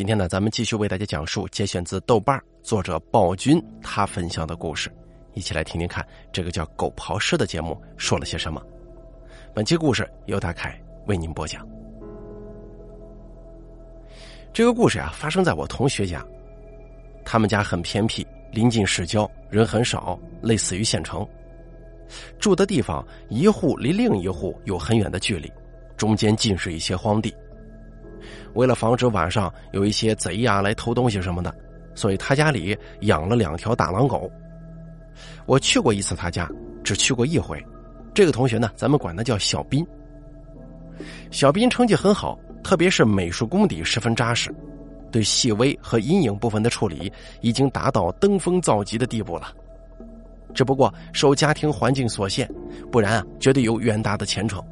[0.00, 4.90] 今天呢，咱们继续为大家讲述节选自豆瓣作者暴君他分享的故事，
[5.34, 8.62] 一起来听听看这个叫“狗刨师”的节目说了些什么。
[9.52, 11.68] 本期故事由大凯为您播讲。
[14.54, 16.26] 这个故事啊，发生在我同学家，
[17.22, 21.28] 他们家很偏僻，临近市郊，人很少，类似于县城。
[22.38, 25.52] 住的地方一户离另一户有很远的距离，
[25.94, 27.34] 中间尽是一些荒地。
[28.54, 31.54] 为了防止晚上有一些贼呀来偷东西什么的，
[31.94, 34.30] 所以他家里养了两条大狼狗。
[35.46, 36.48] 我去过一次他家，
[36.82, 37.62] 只去过一回。
[38.12, 39.86] 这个同学呢，咱们管他叫小斌。
[41.30, 44.54] 小斌成绩很好，特别是美术功底十分扎实，
[45.10, 49.52] 对细微和阴影部分的处理已经达到登峰造极的地步了。
[50.52, 52.50] 只不过受家庭环境所限，
[52.90, 54.62] 不然啊，绝对有远大的前程。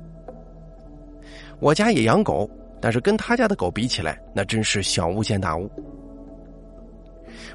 [1.60, 2.48] 我家也养狗。
[2.80, 5.70] 但是跟他家的狗比起来，那真是小巫见大巫。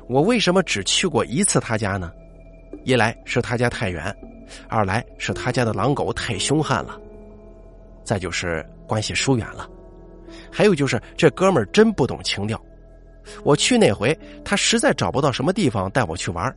[0.07, 2.11] 我为什么只去过一次他家呢？
[2.83, 4.13] 一来是他家太远，
[4.67, 6.99] 二来是他家的狼狗太凶悍了，
[8.03, 9.69] 再就是关系疏远了，
[10.51, 12.61] 还有就是这哥们儿真不懂情调。
[13.43, 16.53] 我去那回，他实在找不到什么地方带我去玩，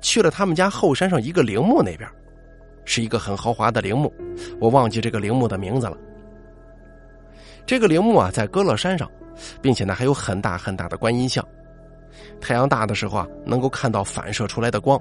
[0.00, 2.08] 去了他们家后山上一个陵墓那边，
[2.84, 4.12] 是一个很豪华的陵墓，
[4.60, 5.98] 我忘记这个陵墓的名字了。
[7.66, 9.10] 这个陵墓啊，在歌乐山上，
[9.62, 11.44] 并且呢还有很大很大的观音像。
[12.40, 15.00] 太阳大的时候啊，能够看到反射出来的光。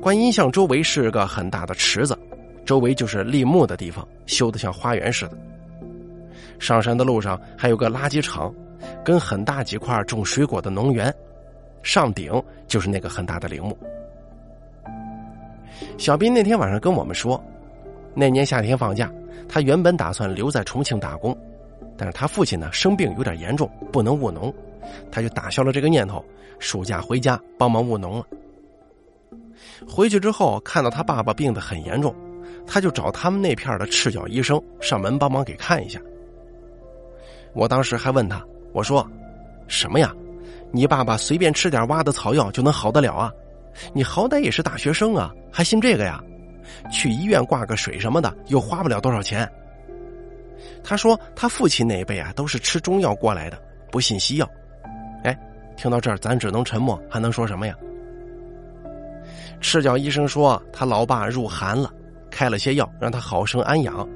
[0.00, 2.18] 观音像周围是个很大的池子，
[2.64, 5.38] 周围就是立木的地方，修的像花园似的。
[6.58, 8.54] 上山的路上还有个垃圾场，
[9.04, 11.12] 跟很大几块种水果的农园。
[11.82, 12.30] 上顶
[12.68, 13.76] 就是那个很大的陵墓。
[15.98, 17.42] 小斌那天晚上跟我们说，
[18.14, 19.10] 那年夏天放假。
[19.48, 21.36] 他原本打算留在重庆打工，
[21.96, 24.54] 但是他父亲呢生病有点严重，不能务农，
[25.10, 26.24] 他就打消了这个念头，
[26.58, 28.26] 暑假回家帮忙务农了。
[29.86, 32.14] 回去之后看到他爸爸病得很严重，
[32.66, 36.00] 他就找他们那片的赤脚医生上门帮忙给看一下。
[37.52, 38.42] 我当时还问他，
[38.72, 39.06] 我说
[39.68, 40.14] ：“什么呀？
[40.70, 43.30] 你爸爸随便吃点挖的草药就能好得了啊？
[43.92, 46.22] 你好歹也是大学生啊，还信这个呀？”
[46.90, 49.50] 去医院挂个水什么的，又花不了多少钱。
[50.84, 54.48] 他说他父亲那一辈啊，都是吃中药过来的，不信西药。
[55.24, 55.38] 哎，
[55.76, 57.74] 听到这儿，咱只能沉默，还能说什么呀？
[59.60, 61.92] 赤脚医生说他老爸入寒了，
[62.30, 64.08] 开了些药让他好生安养。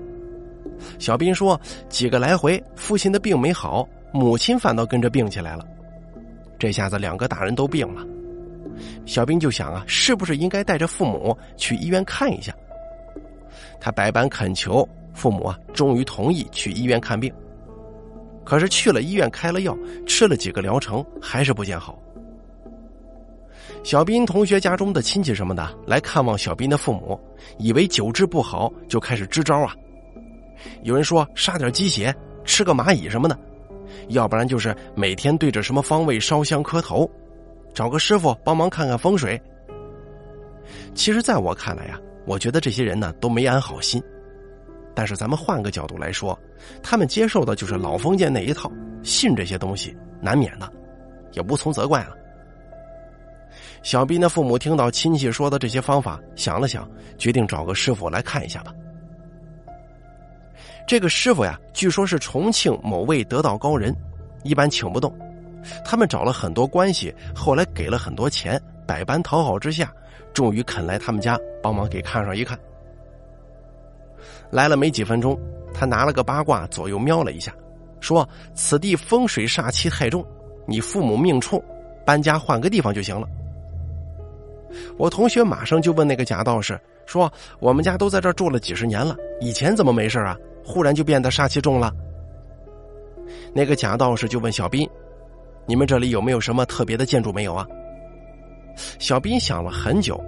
[0.99, 5.65] 小斌说几个来回，父亲的病没好，母亲反倒跟着病起来了。
[6.59, 8.05] 这下子两个大人都病了。
[9.05, 12.55] 小兵就想啊，是不是应该带着父母去医院看一下？
[13.81, 17.33] 他百般恳求父母啊，终于同意去医院看病。
[18.45, 22.01] 可是去了医院开了药，吃了几个疗程，还是不见好。
[23.83, 27.19] 小斌同学家中的亲戚什么的来看望小斌的父母，
[27.59, 29.75] 以为久治不好，就开始支招啊。
[30.83, 33.39] 有人说杀点鸡血，吃个蚂蚁什么的，
[34.09, 37.09] 要不然就是每天对着什么方位烧香磕头。
[37.77, 39.39] 找个师傅帮忙看看风水。
[40.95, 44.03] 其实，在我看来呀，我觉得这些人呢都没安好心。
[44.95, 46.37] 但是，咱们换个角度来说，
[46.83, 48.73] 他们接受的就是老封建那一套，
[49.03, 50.73] 信这些东西难免的，
[51.33, 52.17] 也无从责怪了。
[53.83, 58.73] 小斌的父母听到亲戚说的这些方法，想了想，决定找个师傅来看一下吧。
[60.89, 63.95] 这个师傅呀，据说是重庆某位得道高人，
[64.45, 65.15] 一般请不动。
[65.85, 69.93] 他们找了很多关系，后来给了很多钱，百般讨好之下，
[70.33, 72.59] 终于肯来他们家帮忙给看上一看。
[74.51, 75.39] 来了没几分钟，
[75.75, 77.55] 他拿了个八卦左右瞄了一下，
[78.01, 80.25] 说：“此地风水煞气太重，
[80.67, 81.63] 你父母命冲，
[82.05, 83.27] 搬家换个地方就行了。”
[84.99, 90.37] 我同学马上就问那个假道士说：“我们家都在这儿住了几十年了，以前怎么没事啊？
[90.65, 91.93] 忽然就变得煞气重了？”
[93.53, 94.89] 那个假道士就问小斌。
[95.67, 97.67] 你们这里有没有什么特别的建筑没有啊？
[98.99, 100.23] 小斌想了很久，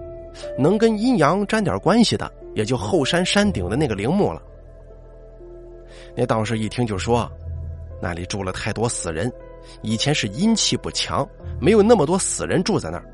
[0.58, 4.42] 能跟阴阳沾点关系的，也就后山山顶的那个陵墓了。
[6.16, 7.30] 那道士一听就说
[8.02, 9.30] ：“那里住了太多死人，
[9.82, 11.28] 以前是阴气不强，
[11.60, 13.04] 没有那么多死人住在那儿。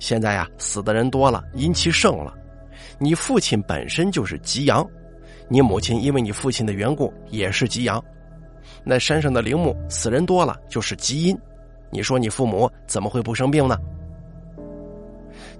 [0.00, 2.34] 现在呀，死的人多了，阴气盛了。
[2.98, 4.84] 你父亲本身就是吉阳，
[5.48, 8.02] 你母亲因为你父亲的缘故也是吉阳。”
[8.84, 11.38] 那山上的陵墓死人多了，就是吉阴。
[11.90, 13.78] 你说你父母怎么会不生病呢？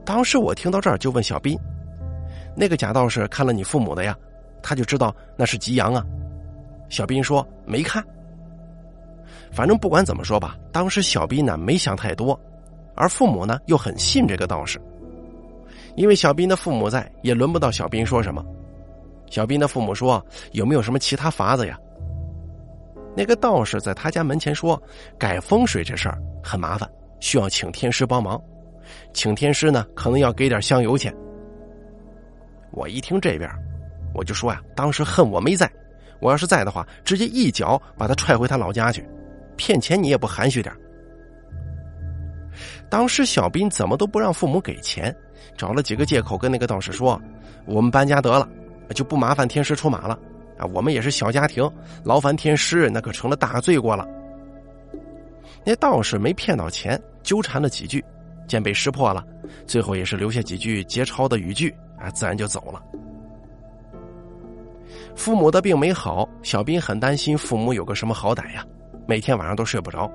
[0.05, 1.59] 当时我听到这儿就问小斌
[2.57, 4.17] ：“那个假道士看了你父母的呀，
[4.63, 6.05] 他就知道那是吉阳啊。”
[6.91, 8.05] 小斌说：“没看。”
[9.51, 12.39] 反正不管怎么说吧，当时小斌呢没想太多，
[12.95, 14.81] 而父母呢又很信这个道士，
[15.95, 18.45] 因为小斌的父母在，也轮不到小斌说什么。
[19.31, 21.79] 小斌的父母说：“有没有什么其他法子呀？”
[23.17, 24.81] 那个道士在他家门前说
[25.19, 26.89] ：“改风水这事儿很麻烦，
[27.21, 28.41] 需要请天师帮忙。
[29.13, 31.15] 请天师呢，可能要给点香油钱。”
[32.73, 33.49] 我一听这边，
[34.15, 35.71] 我就说呀：“当时恨我没在，
[36.21, 39.09] 我要是在的话，直接一脚把他踹回他老家去。”
[39.57, 40.75] 骗钱你也不含蓄点
[42.91, 45.15] 当时小斌怎么都不让父母给钱，
[45.57, 47.21] 找了几个借口跟那个道士说
[47.65, 48.49] ：“我们搬家得了，
[48.95, 50.19] 就不麻烦天师出马了
[50.59, 50.67] 啊！
[50.73, 51.69] 我们也是小家庭，
[52.03, 54.07] 劳烦天师那可成了大罪过了。”
[55.65, 58.05] 那道士没骗到钱，纠缠了几句，
[58.47, 59.25] 见被识破了，
[59.67, 62.83] 最后也是留下几句节操的语句啊，自然就走了。
[65.17, 68.67] 父母的病没好，小斌很担心父母有个什么好歹呀。
[69.07, 70.11] 每天晚上都睡不着，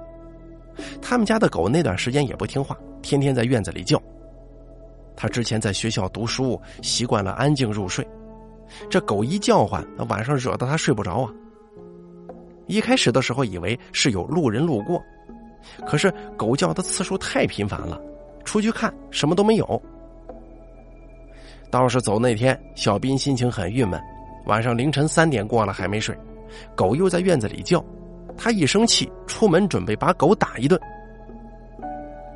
[1.01, 4.01] 他们家的狗那段时间也不听话，天天在院子里叫。
[5.15, 8.07] 他之前在学校读书，习惯了安静入睡，
[8.89, 11.31] 这狗一叫唤，那晚上惹得他睡不着啊。
[12.67, 15.01] 一开始的时候以为是有路人路过，
[15.87, 17.99] 可是狗叫的次数太频繁了，
[18.43, 19.81] 出去看什么都没有。
[21.71, 23.99] 道士走那天，小斌心情很郁闷，
[24.45, 26.17] 晚上凌晨三点过了还没睡，
[26.75, 27.83] 狗又在院子里叫。
[28.37, 30.79] 他一生气，出门准备把狗打一顿。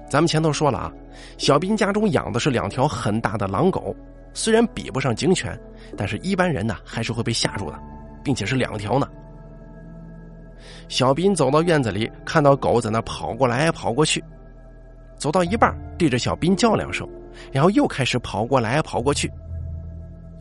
[0.09, 0.91] 咱们前头说了啊，
[1.38, 3.95] 小斌家中养的是两条很大的狼狗，
[4.33, 5.57] 虽然比不上警犬，
[5.95, 7.80] 但是一般人呢还是会被吓住的，
[8.24, 9.07] 并且是两条呢。
[10.89, 14.24] 小斌走到院子里，看到狗在那跑过来跑过去，
[15.18, 17.07] 走到一半，对着小斌叫两声，
[17.51, 19.31] 然后又开始跑过来跑过去。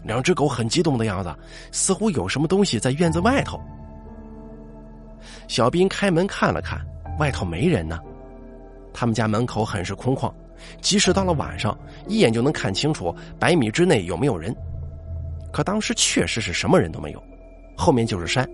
[0.05, 1.35] 两只狗很激动的样子，
[1.71, 3.61] 似乎有什么东西在院子外头。
[5.47, 6.81] 小斌开门看了看，
[7.19, 8.01] 外头没人呢。
[8.93, 10.33] 他们家门口很是空旷，
[10.81, 11.77] 即使到了晚上，
[12.07, 14.55] 一眼就能看清楚百米之内有没有人。
[15.53, 17.23] 可当时确实是什么人都没有，
[17.77, 18.49] 后面就是山。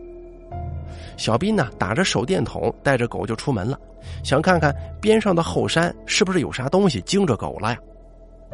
[1.17, 3.79] 小斌呢，打着手电筒，带着狗就出门了，
[4.23, 7.79] 想看看边上的后山是不是有啥东西惊着狗了呀。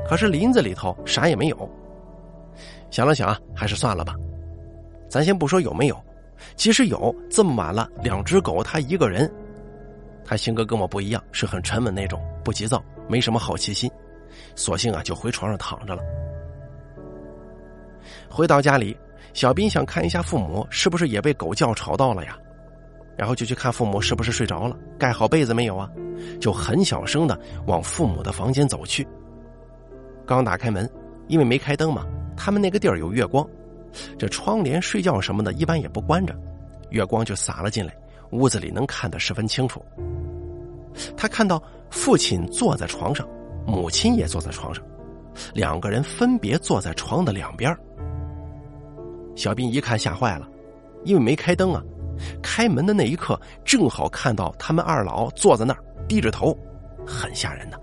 [0.08, 1.70] 可是林子里头啥也没有。
[2.90, 4.14] 想了想，还是算了吧。
[5.08, 5.96] 咱先不说有没有。
[6.56, 9.30] 即使有这么晚了，两只狗，他一个人，
[10.24, 13.90] 他性格跟我不一样，是很沉稳那种，不急躁，没什么好奇心，
[14.56, 16.02] 索性啊就回床上躺着了。
[18.28, 18.96] 回到家里，
[19.32, 22.38] 小斌想看一下父母是不是也被狗叫吵到了呀，
[23.16, 25.90] 然后就去看父母是不是睡着了，盖好被子没有啊，
[26.40, 29.06] 就很小声的往父母的房间走去。
[30.26, 30.90] 刚打开门，
[31.28, 32.06] 因为没开灯嘛，
[32.36, 33.46] 他们那个地儿有月光。
[34.18, 36.34] 这窗帘、睡觉什么的，一般也不关着，
[36.90, 37.94] 月光就洒了进来，
[38.34, 39.82] 屋子里能看得十分清楚。
[41.16, 43.26] 他看到父亲坐在床上，
[43.64, 44.84] 母亲也坐在床上，
[45.54, 47.74] 两个人分别坐在床的两边。
[49.36, 50.48] 小斌一看吓坏了，
[51.04, 51.82] 因为没开灯啊。
[52.40, 56.56] 开门的那一刻，正好看到他们二老坐在那儿，低着头，
[57.04, 57.80] 很吓人的。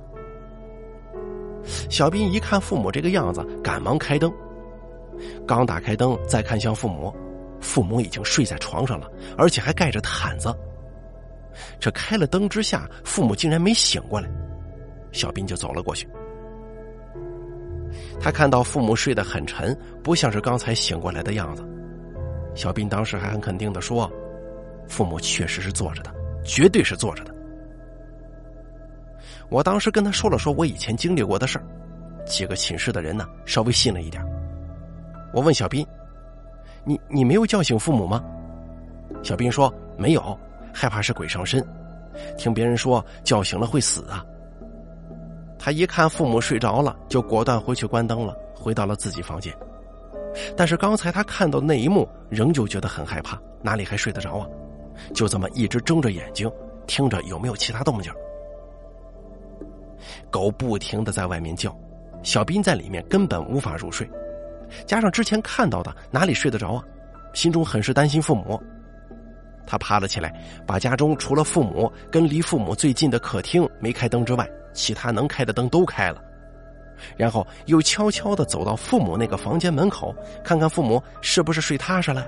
[1.89, 4.31] 小斌一看父母这个样子，赶忙开灯。
[5.45, 7.13] 刚打开灯，再看向父母，
[7.61, 10.53] 父母已经睡在床上了，而且还盖着毯子。
[11.79, 14.29] 这开了灯之下，父母竟然没醒过来。
[15.11, 16.07] 小斌就走了过去。
[18.19, 21.63] 他看到父母睡得很沉，不像是刚才醒过来的样子。
[22.55, 24.11] 小斌当时还很肯定的说
[24.87, 26.13] ：“父母确实是坐着的，
[26.43, 27.35] 绝对是坐着的。”
[29.49, 31.65] 我当时跟他说了说我以前经历过的事儿，
[32.25, 34.23] 几个寝室的人呢稍微信了一点。
[35.33, 35.85] 我问小斌
[36.83, 38.23] ：“你你没有叫醒父母吗？”
[39.23, 40.37] 小斌说：“没有，
[40.73, 41.65] 害怕是鬼上身。
[42.37, 44.25] 听别人说叫醒了会死啊。”
[45.59, 49.53] 他一看父母睡着了，就果断回去关灯了，回到了自己房间。
[50.57, 54.47] 但是刚才他看到的那一幕，仍旧觉得很害怕，哪里还睡得着啊？
[55.13, 56.51] 就这么一直睁着眼睛，
[56.87, 58.11] 听着有没有其他动静。
[60.31, 61.75] 狗不停的在外面叫，
[62.23, 64.09] 小斌在里面根本无法入睡。
[64.85, 66.83] 加上之前看到的，哪里睡得着啊？
[67.33, 68.61] 心中很是担心父母。
[69.65, 70.33] 他爬了起来，
[70.65, 76.21] 把家中除了父母跟离父母最近的客厅没开灯之外，其他能开的灯都开了。
[77.15, 80.13] 然后又悄悄的走到父母那个房间门口，
[80.43, 82.27] 看看父母是不是睡踏实了。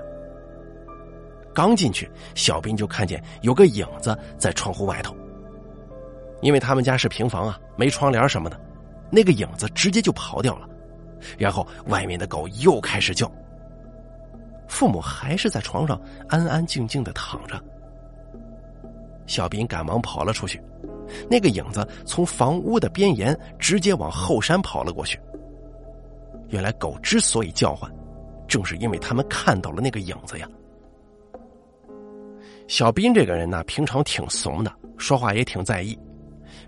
[1.54, 5.14] 刚进去，小兵就看见有个影子在窗户外头。
[6.40, 8.60] 因为他们家是平房啊，没窗帘什么的，
[9.10, 10.68] 那个影子直接就跑掉了。
[11.38, 13.30] 然后外面的狗又开始叫。
[14.66, 17.62] 父母还是在床上安安静静的躺着。
[19.26, 20.60] 小斌赶忙跑了出去。
[21.30, 25.20] 那个影子从房屋的边沿直接往后山跑了过去。
[26.48, 27.90] 原来狗之所以叫唤，
[28.48, 30.48] 正是因为他们看到了那个影子呀。
[32.68, 35.98] 小斌这个人呢，平常挺怂的，说话也挺在意，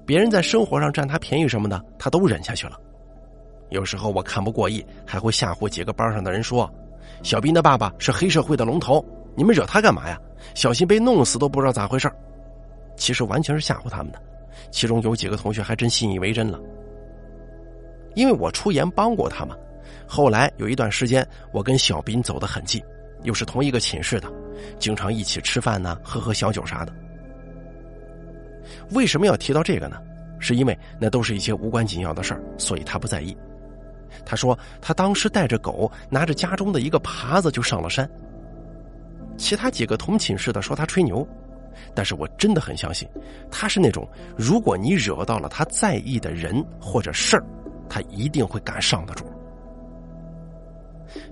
[0.05, 2.79] 别人在生活上占他便宜什么的，他都忍下去了。
[3.71, 6.73] 有时候我看不过意，还会吓唬几个班上的人说
[7.23, 9.05] ：“小斌的爸爸是黑社会的龙头，
[9.35, 10.19] 你们惹他干嘛呀？
[10.55, 12.11] 小心被弄死都不知道咋回事
[12.97, 14.23] 其实完全是吓唬他们的，
[14.71, 16.61] 其中有几个同学还真信以为真了。
[18.15, 19.57] 因为我出言帮过他嘛，
[20.07, 22.83] 后来有一段时间，我跟小斌走得很近，
[23.25, 24.33] 又是同一个寝室的，
[24.79, 26.93] 经常一起吃饭呢，喝喝小酒啥的。
[28.93, 29.97] 为什么要提到这个呢？
[30.39, 33.37] 是因为那都是一些无关紧要的事儿，所以他不在意。
[34.25, 38.09] 他说他当时带着狗，拿着家中的一个耙子就上了山。
[39.37, 41.27] 其他几个同寝室的说他吹牛，
[41.95, 43.09] 但是我真的很相信，
[43.51, 47.45] 他是那种如果你惹到了他在意的人或者事儿，
[47.89, 49.25] 他一定会敢上的主。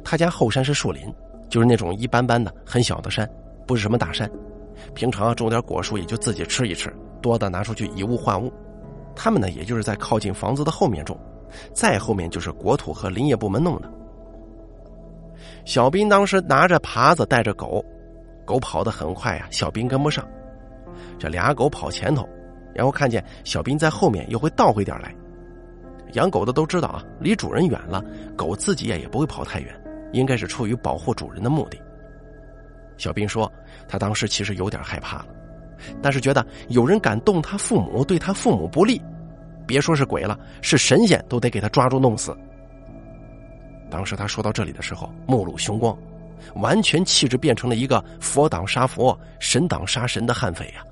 [0.04, 1.12] 他家后山是树林，
[1.49, 3.28] 就是那种一般般的很小的山，
[3.66, 4.31] 不是什么大山。
[4.93, 8.52] 平常种点果树也就自己吃一吃，多的拿出去以物换物。
[9.16, 11.19] 他们呢，也就是在靠近房子的后面种。
[11.73, 13.91] 再后面就是国土和林业部门弄的。
[15.65, 17.85] 小兵当时拿着耙子，带着狗，
[18.45, 20.27] 狗跑得很快啊，小兵跟不上。
[21.19, 22.29] 这俩狗跑前头，
[22.75, 25.15] 然后看见小兵在后面，又会倒回点来。
[26.13, 28.05] 养狗的都知道啊，离主人远了，
[28.37, 29.75] 狗自己也也不会跑太远，
[30.13, 31.79] 应该是出于保护主人的目的。
[32.97, 33.51] 小兵说，
[33.89, 35.27] 他当时其实有点害怕了，
[36.01, 39.01] 但是觉得有人敢动他父母，对他父母不利。
[39.66, 42.37] 别说是鬼了，是神仙都得给他抓住弄死。
[43.90, 45.97] 当时他说到这里的时候，目露凶光，
[46.56, 50.85] 完全气质变成了一个佛挡杀佛、神挡杀神的悍匪呀。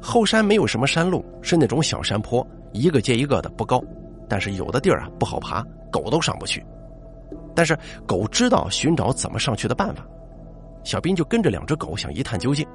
[0.00, 3.80] 后山没有什么山路，是那种小山坡，一个接一个的，不高，
[4.28, 6.64] 但是有的地儿啊不好爬，狗都上不去。
[7.54, 10.04] 但是狗知道寻找怎么上去的办法，
[10.82, 12.66] 小兵就跟着两只狗想一探究竟。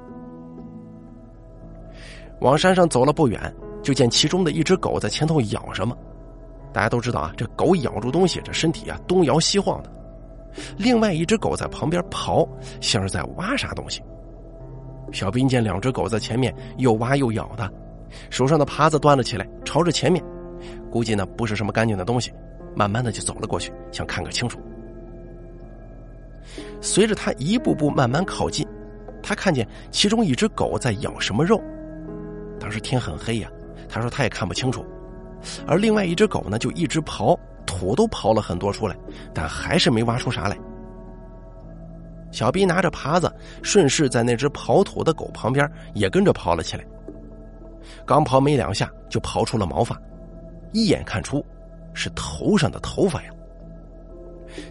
[2.40, 3.52] 往山上走了不远，
[3.82, 5.96] 就见其中的一只狗在前头咬什么。
[6.72, 9.90] 大家都知道啊，这狗咬住东西，这身体啊东摇西晃的。
[10.76, 12.48] 另外一只狗在旁边刨，
[12.80, 14.02] 像是在挖啥东西。
[15.12, 17.70] 小兵见两只狗在前面又挖又咬的，
[18.30, 20.22] 手上的耙子端了起来，朝着前面，
[20.90, 22.32] 估计呢不是什么干净的东西，
[22.74, 24.58] 慢慢的就走了过去，想看个清楚。
[26.80, 28.66] 随着他一步步慢慢靠近，
[29.22, 31.60] 他看见其中一只狗在咬什么肉。
[32.60, 33.50] 当时天很黑呀，
[33.88, 34.84] 他说他也看不清楚，
[35.66, 38.96] 而另外一只狗呢，就一直刨土，都刨了很多出来，
[39.32, 40.58] 但还是没挖出啥来。
[42.30, 46.84] 小斌拿着耙子，顺势在那只刨土的狗旁边也跟着刨了起来。
[48.04, 49.98] 刚刨没两下，就刨出了毛发，
[50.72, 51.44] 一眼看出
[51.94, 53.30] 是头上的头发呀。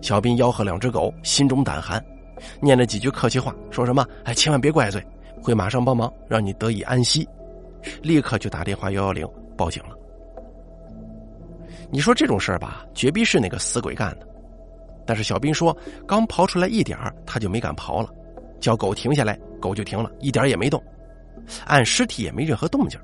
[0.01, 2.03] 小兵吆喝两只狗，心中胆寒，
[2.59, 5.03] 念了几句客气话，说什么：“哎，千万别怪罪，
[5.41, 7.27] 会马上帮忙，让你得以安息。”
[8.01, 9.27] 立刻就打电话幺幺零
[9.57, 9.95] 报警了。
[11.89, 14.27] 你说这种事儿吧，绝逼是那个死鬼干的。
[15.05, 15.75] 但是小兵说，
[16.05, 18.09] 刚刨出来一点他就没敢刨了，
[18.59, 20.83] 叫狗停下来，狗就停了，一点也没动，
[21.65, 22.99] 按尸体也没任何动静。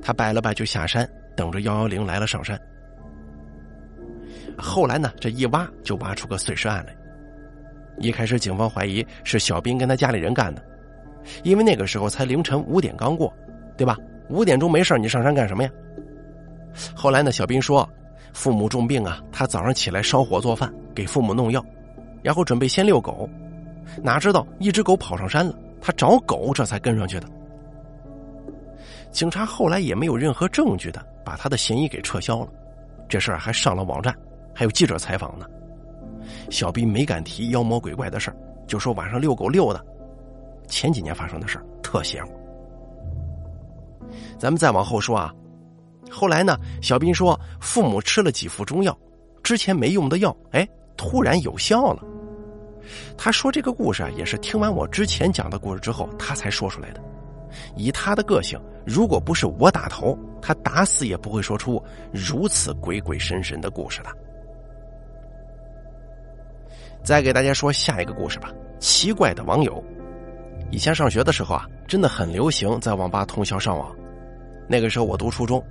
[0.00, 2.56] 他摆了摆就下山，等着幺幺零来了上山。
[4.56, 6.96] 后来呢，这一挖就挖出个碎尸案来。
[7.98, 10.62] 一开始警方怀疑是小兵跟他家里人干的，
[11.42, 13.32] 因为那个时候才凌晨五点刚过。
[13.78, 13.96] 对吧？
[14.28, 15.70] 五点钟没事你上山干什么呀？
[16.94, 17.32] 后来呢？
[17.32, 17.88] 小兵说，
[18.34, 21.64] 父母重病啊，他早上起来烧火做饭，给父母弄药，
[22.22, 23.28] 然后准备先遛狗，
[24.02, 27.26] 哪知道一只狗跑上山了，他找狗，这才跟上去的。
[29.10, 32.48] 警察后来也没有任何证据的，把他的嫌疑给撤销了。
[33.08, 34.14] 这事儿还上了网站，
[34.54, 35.46] 还有记者采访呢。
[36.50, 39.82] 小兵没敢提妖魔鬼怪的事儿，就说晚上遛狗遛的，
[40.66, 42.37] 前几年发生的事儿特邪乎。
[44.38, 45.32] 咱们再往后说啊，
[46.10, 48.96] 后来呢，小兵说父母吃了几副中药，
[49.42, 52.02] 之前没用的药，哎，突然有效了。
[53.16, 57.02] 他说这个故事啊，也是听完我之前讲的故事之后，他才说出来的。
[57.76, 61.82] 以他的个性，如果不是我打头，他打死也不会说出
[62.12, 64.10] 如此鬼鬼神神的故事的。
[67.02, 68.52] 再给大家说下一个故事吧。
[68.78, 69.82] 奇怪的网友，
[70.70, 73.94] 以前上学的时候啊，真的很流行在网吧通宵上网。
[74.68, 75.64] 那个时候我读初中，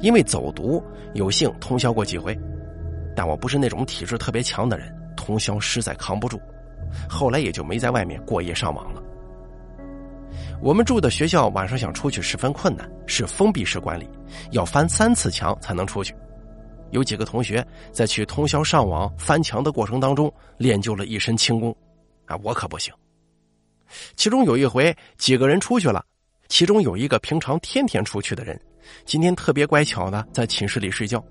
[0.00, 0.82] 因为走读
[1.14, 2.38] 有幸通宵过几回，
[3.16, 6.40] 但我不是那种体质特别强的人，通宵实在扛不住，
[7.08, 9.02] 后来也就没在外面过夜上网了。
[10.60, 14.08] 我们住的学校晚上想出去十分困难，是封闭式管理，
[14.50, 16.14] 要翻三次墙才能出去。
[16.90, 21.74] 有几个同学在去通宵上网翻墙的过程当中练就了一身轻功，
[22.26, 22.94] 啊，我可不行。
[24.16, 26.04] 其中有一回，几个人出去了，
[26.48, 28.60] 其中有一个平常天天出去的人，
[29.04, 31.22] 今天特别乖巧的在寝室里睡觉。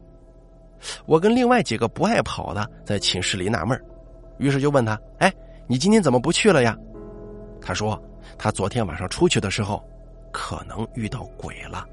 [1.05, 3.79] 我跟另外几个不爱跑的在寝室里纳闷
[4.37, 5.31] 于是就问他：“哎，
[5.67, 6.77] 你今天怎么不去了呀？”
[7.61, 8.01] 他说
[8.37, 9.81] ：“他昨天晚上出去的时候，
[10.31, 11.87] 可能遇到鬼了。”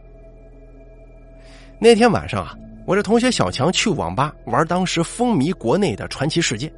[1.79, 6.73] 那天晚上啊，我这同学小强去网吧玩当时风靡国内的传奇世界。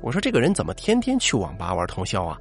[0.00, 2.38] 我说：“这个人怎么天天去网吧玩通宵啊？”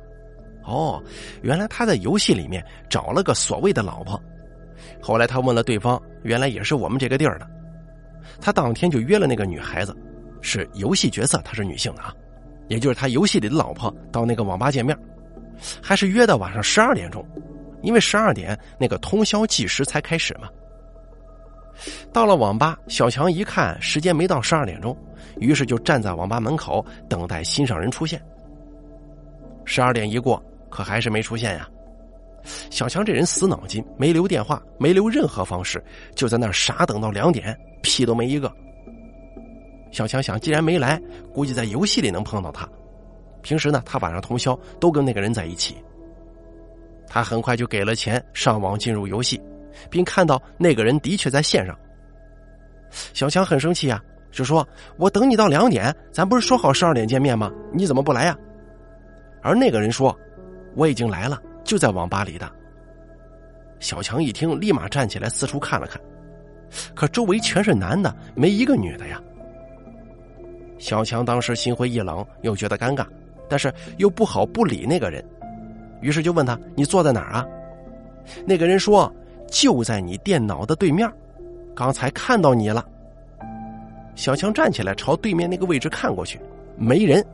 [0.68, 1.02] 哦，
[1.42, 4.22] 原来他在游戏里面找了个所谓的老婆。
[5.02, 7.50] 后来他问了对方，原来也是我们这个地儿的。
[8.42, 9.96] 他当天就约了那个女孩子，
[10.42, 12.14] 是游戏角色，她是女性的啊，
[12.68, 14.96] 也就是他游戏里的老婆，到那个网吧见面，
[15.82, 17.26] 还是约到晚上十二点钟，
[17.82, 20.50] 因为十二点那个通宵计时才开始嘛。
[22.12, 24.96] 到了网吧，小强一看时间没到十二点钟，
[25.40, 28.22] 于是就站在网吧门口等待心上人出现。
[29.64, 30.44] 十二点一过。
[30.70, 31.68] 可还是没出现呀！
[32.70, 35.84] 小强这人死脑筋，没留电话，没留任何方式，
[36.16, 38.50] 就在那儿傻等到两点，屁都没一个。
[39.92, 41.02] 小强想，既然没来，
[41.34, 42.66] 估计在游戏里能碰到他。
[43.42, 45.76] 平时呢，他晚上通宵都跟那个人在一起。
[47.06, 49.42] 他很快就给了钱，上网进入游戏，
[49.90, 51.78] 并看到那个人的确在线上。
[53.14, 54.66] 小强很生气啊，就说
[54.98, 57.52] ：“我等你到两点，咱不是说好十二点见面吗？
[57.74, 58.38] 你怎么不来呀？”
[59.44, 60.18] 而那个人说。
[60.78, 62.48] 我已经来了，就在网吧里的。
[63.80, 66.00] 小强一听，立马站起来，四处看了看，
[66.94, 69.20] 可周围全是男的，没一个女的呀。
[70.78, 73.04] 小强当时心灰意冷，又觉得尴尬，
[73.50, 75.26] 但是又不好不理那个人，
[76.00, 77.44] 于是就问他：“你坐在哪儿啊？”
[78.46, 79.12] 那个人说
[79.50, 81.12] ：“就在你电脑的对面，
[81.76, 82.86] 刚才看到你了。”
[84.14, 86.40] 小强站起来，朝对面那个位置看过去，
[86.76, 87.26] 没人。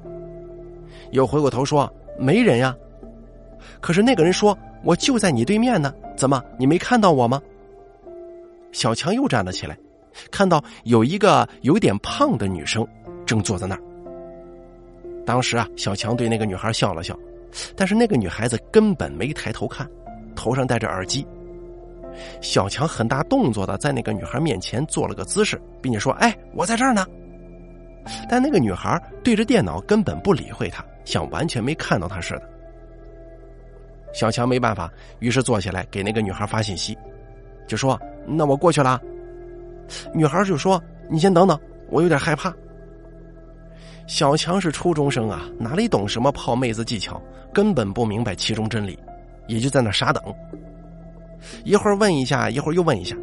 [1.12, 2.74] 又回过头说：“没人呀。”
[3.82, 7.42] 可是那个人说：“我就在你对面呢，怎么你没看到我吗？”
[8.72, 9.78] 小强又站了起来，
[10.32, 12.88] 看到有一个有点胖的女生
[13.26, 13.82] 正坐在那儿。
[15.26, 17.18] 当时啊，小强对那个女孩笑了笑，
[17.76, 19.90] 但是那个女孩子根本没抬头看，
[20.36, 21.26] 头上戴着耳机。
[22.42, 27.06] 小强很大动作的在那个女孩面前做了个姿势，并且说：“哎，我在这儿呢。”
[28.30, 32.50] 但那个女孩对着电脑根本不理会他，像完全没看到他似的。
[34.14, 36.98] 小强没办法，于是坐起来给那个女孩发信息，
[37.68, 39.02] 就说：“那我过去了。”
[40.14, 42.54] 女孩就说：“你先等等，我有点害怕。”
[44.06, 47.22] 小强是初中生啊，哪里懂什么泡妹子技巧，
[47.54, 48.98] 根本不明白其中真理，
[49.48, 50.24] 也就在那傻等。
[51.64, 53.16] 一会儿问一下，一会儿又问一下，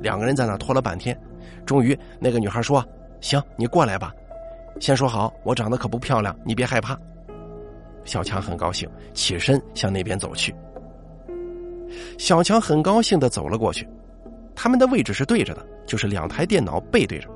[0.00, 1.18] 两个人在那拖了半天，
[1.64, 2.84] 终于那个女孩说
[3.20, 4.12] ：“行，你过来吧，
[4.80, 6.98] 先说好，我长得可不漂亮，你别害怕。”
[8.06, 10.54] 小强很高兴，起身向那边走去。
[12.18, 13.86] 小强很高兴的走了过去，
[14.54, 17.28] 他们的位置是对着的，就是两台电脑背对着。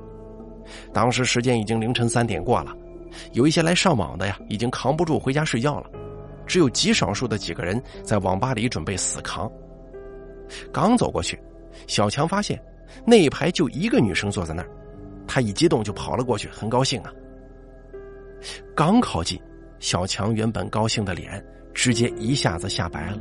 [0.93, 2.73] 当时时间已经凌晨三点过了，
[3.33, 5.91] 有一些来上网的呀，已经扛不住回家睡觉了，
[6.47, 9.51] 只有极少数的几个人在网吧里准备死扛。
[10.73, 11.39] 刚走过去，
[11.87, 12.61] 小强发现
[13.05, 14.71] 那一排就一个女生坐在那儿，
[15.27, 17.13] 他一激动就跑了过去，很高兴啊。
[18.75, 19.41] 刚靠近。
[19.81, 23.19] 小强原本高兴的脸，直接一下子吓白了。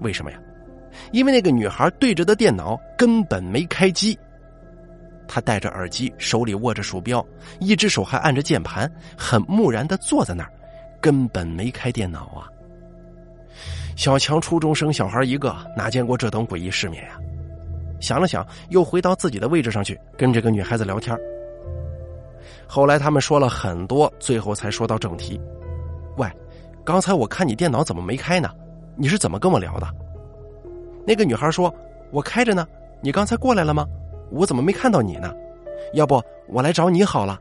[0.00, 0.40] 为什么呀？
[1.12, 4.18] 因为那个女孩对着的电脑根本没开机。
[5.28, 7.24] 她戴着耳机，手里握着鼠标，
[7.60, 10.50] 一只手还按着键盘，很木然的坐在那儿，
[11.00, 12.48] 根本没开电脑啊！
[13.96, 17.18] 小强初中生小孩一个，哪见过这等诡异世面呀？
[18.00, 21.16] 想了想，又回到自己的位置上去，跟这个女孩子聊天。
[22.70, 25.40] 后来他们说了很多，最后才说到正题。
[26.18, 26.30] 喂，
[26.84, 28.48] 刚才我看你电脑怎么没开呢？
[28.94, 29.88] 你是怎么跟我聊的？
[31.04, 31.74] 那个女孩说
[32.12, 32.64] ：“我开着呢。
[33.02, 33.84] 你刚才过来了吗？
[34.30, 35.34] 我怎么没看到你呢？
[35.94, 37.40] 要不我来找你好了。”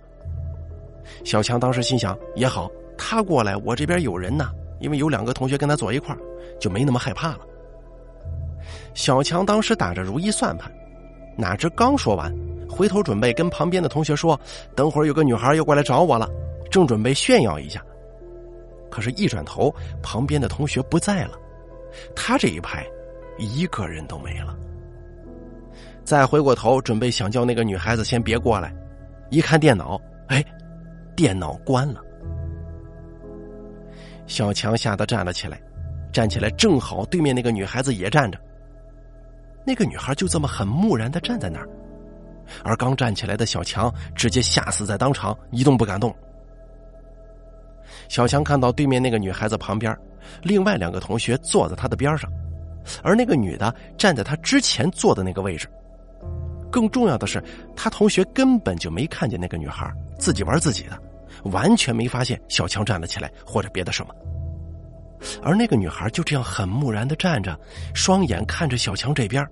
[1.23, 6.17] 小强当时心想：也好，他过来，我这边有人呢，因为有两个同学跟他坐一块
[6.59, 7.41] 就没那么害怕了。
[8.95, 10.71] 小强当时打着如意算盘，
[11.37, 12.33] 哪知刚说完。
[12.79, 14.39] 回头准备跟旁边的同学说
[14.73, 16.29] ：“等会儿有个女孩又过来找我了。”
[16.71, 17.83] 正准备炫耀一下，
[18.89, 21.31] 可是，一转头，旁边的同学不在了，
[22.15, 22.87] 他这一排
[23.37, 24.55] 一个人都没了。
[26.05, 28.73] 再回过头，准备想叫那个女孩子先别过来，
[29.29, 30.41] 一看电脑，哎，
[31.17, 31.99] 电脑关了。
[34.25, 35.61] 小强吓得站了起来，
[36.13, 38.39] 站起来正好对面那个女孩子也站着。
[39.65, 41.67] 那个女孩就这么很木然的站在那儿，
[42.63, 46.15] 而刚站起来的小强直接吓死在当场，一动不敢动。
[48.07, 49.95] 小强看到对面那个女孩子旁边，
[50.41, 52.31] 另外两个同学坐在她的边上，
[53.03, 55.67] 而那个女的站在她之前坐的那个位置。
[56.71, 57.43] 更重要的是，
[57.75, 61.01] 他同学根本就没看见那个女孩，自己玩自己的，
[61.45, 64.13] 完全没发现小强站了起来或者别的什么。
[65.41, 67.59] 而那个女孩就这样很木然的站着，
[67.95, 69.43] 双眼看着小强这边，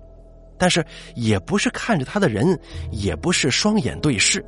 [0.58, 2.58] 但是也不是看着他的人，
[2.90, 4.44] 也不是双眼对视，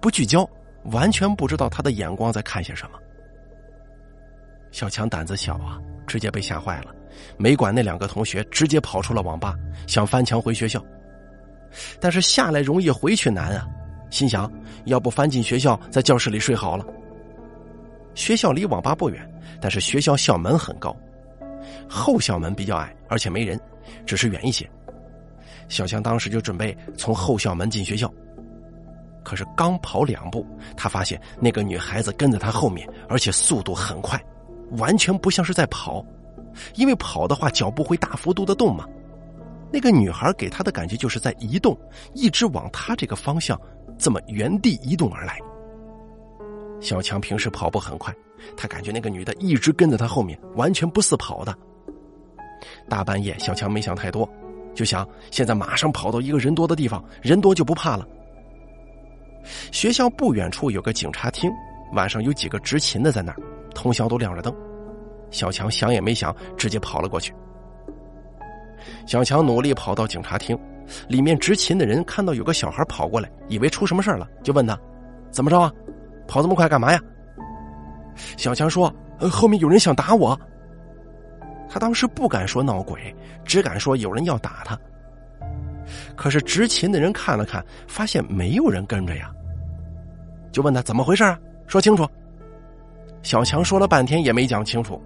[0.00, 0.48] 不聚焦，
[0.84, 2.98] 完全不知道他的眼光在看些什么。
[4.70, 6.94] 小强胆子小啊，直接被吓坏了，
[7.36, 9.54] 没管那两个同学，直接跑出了网吧，
[9.86, 10.82] 想翻墙回学校。
[12.00, 13.68] 但是下来容易回去难啊，
[14.10, 14.50] 心想
[14.86, 16.84] 要不翻进学校，在教室里睡好了。
[18.14, 20.96] 学校离网吧不远，但是学校校门很高，
[21.88, 23.60] 后校门比较矮，而且没人，
[24.06, 24.68] 只是远一些。
[25.68, 28.12] 小强当时就准备从后校门进学校，
[29.22, 34.22] 可是刚跑两步，他发现那个女孩子跟在他后面，而且速度很快，
[34.78, 36.04] 完全不像是在跑，
[36.74, 38.86] 因为跑的话脚步会大幅度的动嘛。
[39.70, 41.78] 那个女孩给他的感觉就是在移动，
[42.14, 43.60] 一直往他这个方向
[43.98, 45.38] 这么原地移动而来。
[46.80, 48.14] 小强平时跑步很快，
[48.56, 51.54] 他感觉那个女的一直跟在他后面，完全不似跑的。
[52.88, 54.26] 大半夜，小强没想太多，
[54.78, 58.06] 就想现在马上跑到一个人多的地方，人多就不怕了。
[59.72, 61.50] 学校不远处有个警察厅，
[61.94, 63.38] 晚上有几个执勤的在那儿，
[63.74, 64.54] 通宵都亮着灯。
[65.32, 67.34] 小强想也没想，直接跑了过去。
[69.04, 70.56] 小强努力跑到警察厅，
[71.08, 74.78] 里面执勤的人看到有个小孩跑过来，以为出什么事了，就问他
[75.32, 75.72] ：“怎么着啊？”
[76.28, 77.00] 跑这么快干嘛呀？
[78.36, 78.94] 小强说
[79.28, 80.38] ：“后面有人想打我。”
[81.68, 84.78] 他当时不敢说闹鬼，只敢说有人要打他。
[86.16, 89.30] 可是执勤的人看了看，发现没有人跟着呀，
[90.52, 91.38] 就问他怎么回事啊？
[91.66, 92.08] 说清楚。
[93.22, 95.00] 小强说了半天也没讲清楚。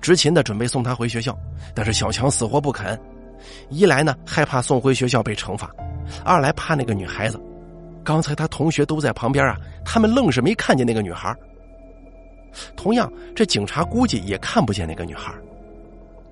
[0.00, 1.36] 执勤的准备送他回学校，
[1.74, 2.98] 但是小强死活不肯。
[3.68, 5.68] 一来呢，害怕送回学校被惩罚；
[6.24, 7.40] 二来怕那个女孩子。
[8.02, 11.34] 刚才他同学都在旁边啊，他们愣是没看见那个女孩。
[12.74, 15.32] 同样，这警察估计也看不见那个女孩。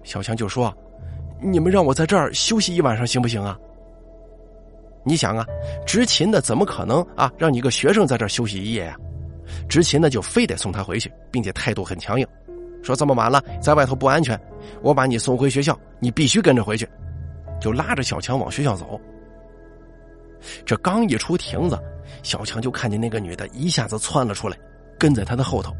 [0.04, 0.72] 小强就说
[1.42, 3.58] ：“你们让我在这儿休息一晚上行不行啊？”
[5.06, 5.44] 你想啊，
[5.84, 8.96] 执勤的怎么可能啊让你一个学生在这儿休息一夜呀？
[9.68, 12.26] 执勤的就非得送他回去，并且态度很强硬，
[12.82, 14.40] 说这么晚了在外头不安全，
[14.80, 16.88] 我把你送回学校，你必须跟着回去，
[17.60, 18.98] 就拉着小强往学校走。
[20.64, 21.78] 这刚一出亭子，
[22.22, 24.56] 小强就看见那个女的一下子窜了出来，
[24.98, 25.74] 跟在他的后头。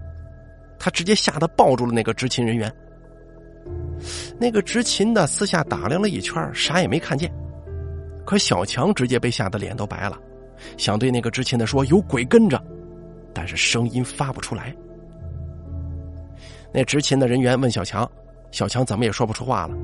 [0.78, 2.70] 他直接吓得抱住了那个执勤人员。
[4.38, 7.32] 那个执勤的私下打量了一圈，啥也没看见。
[8.24, 10.18] 可小强直接被吓得脸都白了，
[10.76, 12.62] 想对那个执勤的说：“有鬼跟着！”
[13.34, 14.74] 但是声音发不出来。
[16.72, 18.10] 那执勤的人员问小强，
[18.50, 19.76] 小强怎么也说不出话了。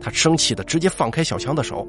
[0.00, 1.86] 他生气的直接放开小强的手。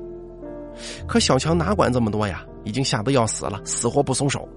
[1.07, 2.45] 可小强哪管这么多呀？
[2.63, 4.47] 已经吓得要死了，死活不松手。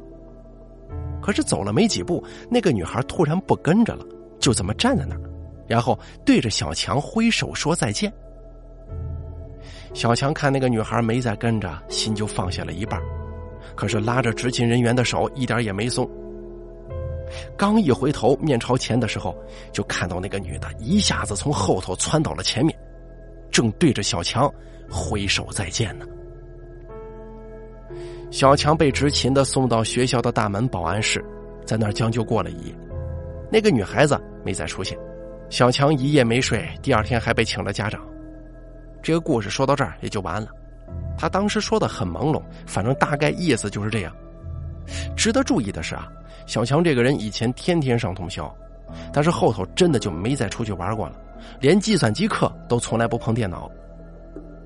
[1.20, 4.04] 可是走了没几步，那个女孩突然不跟着了，
[4.38, 5.20] 就这么站在那儿，
[5.66, 8.12] 然后对着小强挥手说再见。
[9.94, 13.00] 小强看那个女孩没再跟着，心就放下了一半。
[13.74, 16.08] 可是拉着执勤人员的手一点也没松。
[17.56, 19.36] 刚一回头面朝前的时候，
[19.72, 22.78] 就看到那个女的一下子从后头窜到了前面，
[23.50, 24.52] 正对着小强。
[24.88, 26.06] 挥手再见呢。
[28.30, 31.20] 小强被执勤的送到学校的大门保安室，
[31.64, 32.74] 在那儿将就过了一夜。
[33.50, 34.96] 那个女孩子没再出现，
[35.48, 38.00] 小强一夜没睡，第二天还被请了家长。
[39.02, 40.48] 这个故事说到这儿也就完了。
[41.16, 44.12] 他当时说的很朦胧，反正大概意思就是这样。
[45.16, 46.08] 值得注意的是啊，
[46.46, 48.52] 小强这个人以前天天上通宵，
[49.12, 51.16] 但是后头真的就没再出去玩过了，
[51.60, 53.70] 连计算机课都从来不碰电脑。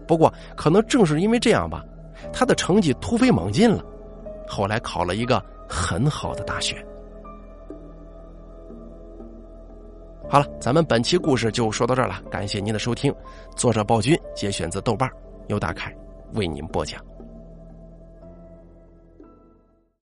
[0.07, 1.85] 不过，可能正是因为这样吧，
[2.33, 3.85] 他的成绩突飞猛进了，
[4.49, 6.85] 后来考了一个很好的大学。
[10.31, 13.13] 好了，咱们本期故事就说到这儿了，感谢您的收听。
[13.57, 15.11] 作者暴君节选自豆瓣，
[15.49, 15.93] 由大凯
[16.35, 17.10] 为您播讲。